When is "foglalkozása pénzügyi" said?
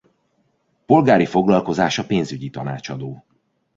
1.25-2.49